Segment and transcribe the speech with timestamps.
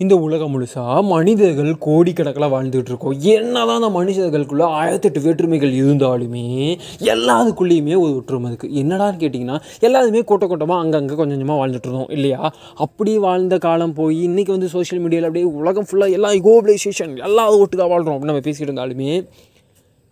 [0.00, 6.44] இந்த உலகம் முழுசாக மனிதர்கள் கோடிக்கணக்கில் வாழ்ந்துகிட்டு இருக்கோம் என்னதான் அந்த மனிதர்களுக்குள்ளே ஆயிரத்தெட்டு வேற்றுமைகள் இருந்தாலுமே
[7.06, 12.40] எல்லாத்துக்குள்ளேயுமே ஒரு ஒற்றுமை இருக்குது என்னடான்னு கேட்டிங்கன்னா எல்லாருமே கூட்ட கூட்டமாக அங்கங்கே கொஞ்சம் கொஞ்சமாக வாழ்ந்துட்டு இருந்தோம் இல்லையா?
[12.78, 17.88] அப்படி வாழ்ந்த காலம் போய் இன்றைக்கி வந்து சோஷியல் மீடியாவில் அப்படியே உலகம் ஃபுல்லாக எல்லா கோபிளைசேஷன் எல்லா ஒட்டுக்காக
[17.88, 19.12] வாழ்கிறோம் அப்படின்னு நம்ம பேசிகிட்டு இருந்தாலுமே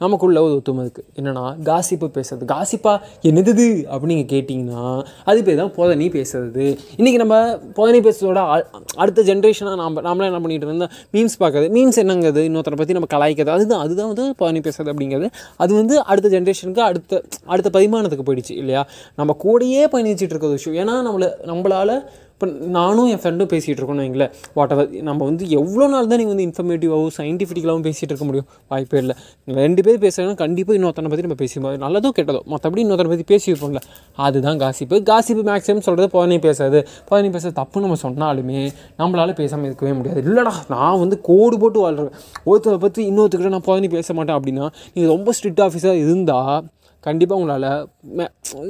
[0.01, 2.45] நமக்குள்ள ஒரு ஒத்துமை இருக்குது என்னென்னா காசிப்பு பேசுறது.
[2.47, 6.79] காசிப்பா என்னது அப்படிங்க அப்படின்னு நீங்கள் கேட்டிங்கன்னா அது பேர் தான் புதனி பேசுறது.
[6.97, 8.67] இன்றைக்கி நம்ம புதனி பேசுறதோட அ-
[8.97, 11.69] அடுத்த ஜென்ரேஷனாக நாம் நாமளாம் என்ன பண்ணிட்டு இருந்தால் மீம்ஸ் பார்க்குறது.
[11.69, 13.49] மீம்ஸ் என்னங்கிறது இன்னொருத்தரை பற்றி நம்ம கலாய்க்கிறது.
[13.49, 15.31] அதுதான் அதுதான் வந்து புதனி பேசுறது அப்படிங்கிறது.
[15.57, 18.87] அது வந்து அடுத்த ஜென்ரேஷனுக்கு அடுத்த அடுத்த பரிமாணத்துக்கு போயிடுச்சு இல்லையா?
[19.17, 20.89] நம்ம கூடயே பயணிச்சுட்டு இருக்க ஒரு விஷயம்.
[20.89, 22.05] ஏன்னா நம்மளை நம்மளால்
[22.41, 24.31] இப்போ நானும் என் ஃப்ரெண்டும் பேசிகிட்டு இருக்கோம்னு வைங்களேன்.
[24.59, 28.47] வாட் எவர் நம்ம வந்து எவ்வளோ நாள் தான் நீங்கள் வந்து இன்ஃபர்மேட்டிவாகவும் சயின்டிஃபிக்கலாகவும் பேசிகிட்டு இருக்க முடியும்?
[28.71, 29.15] வாய்ப்பே இல்லை.
[29.59, 33.83] ரெண்டு பேர் பேசுகிறாங்கன்னா கண்டிப்பாக இன்னொருத்தனை பற்றி நம்ம பேசிப்போம் நல்லதோ கெட்டதோ மற்றபடி இன்னொருத்தனை பற்றி பேசியிருப்போம்ல.
[34.27, 36.81] அதுதான் காசிப்பு காசிப்பு மேக்ஸிமம் சொல்கிறது போதனை பேசாது.
[37.11, 38.63] போதனை பேச தப்பு நம்ம சொன்னாலுமே
[39.03, 40.25] நம்மளால் பேசாமல் இருக்கவே முடியாது.
[40.27, 42.13] இல்லைடா நான் வந்து கோடு போட்டு வாழ்கிறேன்
[42.51, 46.59] ஒருத்தரை பற்றி இன்னொருத்தர்கிட்ட நான் போதனை பேச மாட்டேன் அப்படின்னா நீங்கள் ரொம்ப ஸ்ட்ரிக்ட் ஆஃபீஸாக இருந்தால்
[47.07, 47.69] கண்டிப்பாக உங்களால்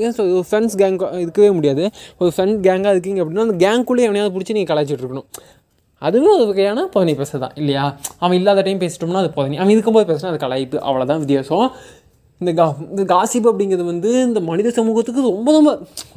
[0.05, 1.85] ஏன் ஒரு ஃப்ரெண்ட்ஸ் கேங் இருக்கவே முடியாது.
[2.21, 5.29] ஒரு ஃப்ரெண்ட் கேங்காக இருக்கீங்க அப்படின்னா அந்த கேங்குள்ளே எவனையாவது பிடிச்சி நீங்கள் கலாய்ச்சிட்டு இருக்கணும்.
[6.03, 7.85] அதுவும் ஒரு வகையான பதனி பேச தான் இல்லையா?
[8.25, 9.57] அவன் இல்லாத டைம் பேசிட்டோம்னா அது பதனி.
[9.61, 10.79] அவன் இருக்கும்போது பேசினா அது கலாய்ப்பு.
[10.89, 11.67] அவ்வளோதான் வித்தியாசம்.
[12.41, 15.71] இந்த கா இந்த காசிப் அப்படிங்கிறது வந்து இந்த மனித சமூகத்துக்கு ரொம்ப ரொம்ப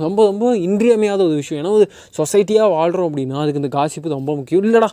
[0.03, 1.59] ரொம்ப ரொம்ப இன்றியமையாத ஒரு விஷயம்.
[1.61, 1.85] ஏன்னா ஒரு
[2.19, 4.61] சொசைட்டியாக வாழ்கிறோம் அப்படின்னா அதுக்கு இந்த காசிப்பு ரொம்ப முக்கியம்.
[4.67, 4.89] இல்லைடா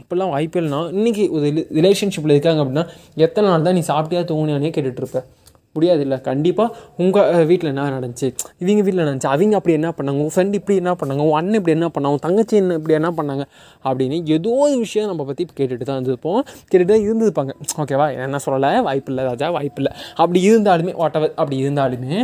[0.00, 1.46] அப்போல்லாம் வாய்ப்பு இல்லைனா இன்றைக்கி ஒரு
[1.78, 2.84] ரிலேஷன்ஷிப்பில் இருக்காங்க அப்படின்னா
[3.26, 5.26] எத்தனை நாள் தான் நீ சாப்பிட்டியா தூங்கினானே கேட்டுட்ருப்பேன்
[5.74, 8.28] முடியாது இல்லை கண்டிப்பாக உங்கள் வீட்டில் என்ன நடந்துச்சு?
[8.62, 9.30] இவங்க வீட்டில் நடந்துச்சு?
[9.34, 10.20] அவங்க அப்படி என்ன பண்ணாங்க?
[10.22, 11.22] உங்கள் ஃப்ரெண்ட் இப்படி என்ன பண்ணாங்க?
[11.28, 12.14] உன் அண்ணன் இப்படி என்ன பண்ணாங்க?
[12.16, 13.44] உன் தங்கச்சி என்ன இப்படி என்ன பண்ணாங்க?
[13.88, 16.40] அப்படின்னு ஏதோ ஒரு விஷயம் நம்ம பற்றி கேட்டுட்டு தான் இருந்திருப்போம்.
[16.70, 17.54] கேட்டுட்டு தான் இருந்திருப்பாங்க.
[17.82, 18.70] ஓகேவா என்ன சொல்லலை?
[18.88, 22.18] வாய்ப்பில்லை ராஜா வாய்ப்பில்லை அப்படி இருந்தாலுமே வாட் அப்படி இருந்தாலுமே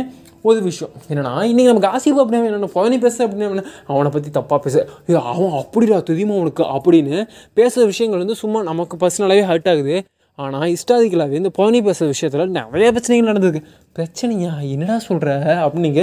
[0.49, 2.69] ஒரு விஷயம் என்னன்னா இன்றைக்கி நமக்கு ஆசிப்பு அப்படின்னா என்னென்ன?
[2.77, 4.77] பவனி பேச அப்படின்னா அவனை பற்றி தப்பாக பேச.
[5.09, 6.63] இது அவன் அப்படிடா தெரியுமா உனக்கு?
[6.77, 7.15] அப்படின்னு
[7.59, 9.97] பேசுகிற விஷயங்கள் வந்து சும்மா நமக்கு பர்சனலாகவே ஹர்ட் ஆகுது.
[10.43, 13.61] ஆனால் இஷ்டாதிகளாகவே இந்த பவனி பேசுகிற விஷயத்தில் நிறைய பிரச்சனைகள் நடந்திருக்கு.
[13.95, 14.53] பிரச்சனையா?
[14.69, 15.31] என்னடா சொல்கிற
[15.65, 16.01] அப்படிங்க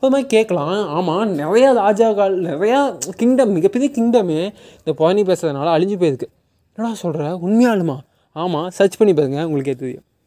[0.00, 0.88] ஒரு மாதிரி கேட்கலாம்.
[0.88, 2.80] ஆமாம் நிறையா ராஜாக்கள் நிறையா
[3.10, 4.40] கிங்டம் மிகப்பெரிய கிங்டமே
[4.78, 6.28] இந்த பவனி பேசுறதுனால அழிஞ்சு போயிருக்கு.
[6.74, 7.98] என்னடா சொல்கிற உண்மையாலுமா
[8.32, 10.04] ஆமாம் சர்ச் பண்ணி பாருங்க உங்களுக்கே தெரியும்.